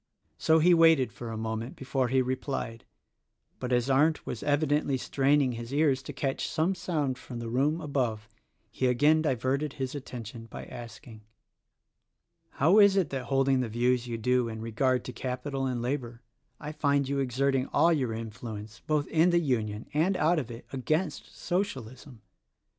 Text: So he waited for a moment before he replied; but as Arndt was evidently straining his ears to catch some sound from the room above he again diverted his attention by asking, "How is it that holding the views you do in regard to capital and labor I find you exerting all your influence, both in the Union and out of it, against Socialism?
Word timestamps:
So 0.39 0.57
he 0.57 0.73
waited 0.73 1.13
for 1.13 1.29
a 1.29 1.37
moment 1.37 1.75
before 1.75 2.07
he 2.07 2.23
replied; 2.23 2.85
but 3.59 3.71
as 3.71 3.87
Arndt 3.87 4.25
was 4.25 4.41
evidently 4.41 4.97
straining 4.97 5.51
his 5.51 5.71
ears 5.71 6.01
to 6.01 6.11
catch 6.11 6.47
some 6.47 6.73
sound 6.73 7.19
from 7.19 7.37
the 7.37 7.51
room 7.51 7.79
above 7.79 8.27
he 8.71 8.87
again 8.87 9.21
diverted 9.21 9.73
his 9.73 9.93
attention 9.93 10.47
by 10.47 10.65
asking, 10.65 11.21
"How 12.49 12.79
is 12.79 12.95
it 12.97 13.11
that 13.11 13.25
holding 13.25 13.59
the 13.59 13.69
views 13.69 14.07
you 14.07 14.17
do 14.17 14.47
in 14.47 14.59
regard 14.59 15.05
to 15.05 15.13
capital 15.13 15.67
and 15.67 15.83
labor 15.83 16.23
I 16.59 16.71
find 16.71 17.07
you 17.07 17.19
exerting 17.19 17.67
all 17.67 17.93
your 17.93 18.11
influence, 18.13 18.81
both 18.87 19.05
in 19.05 19.29
the 19.29 19.37
Union 19.39 19.85
and 19.93 20.17
out 20.17 20.39
of 20.39 20.49
it, 20.49 20.65
against 20.73 21.37
Socialism? 21.37 22.23